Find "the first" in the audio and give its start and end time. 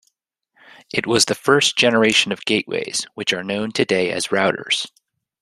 1.25-1.77